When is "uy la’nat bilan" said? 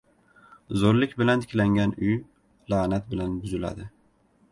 2.07-3.37